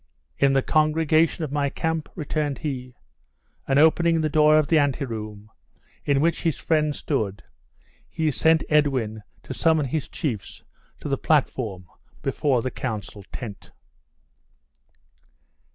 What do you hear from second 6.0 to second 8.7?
in which his friends stood, he sent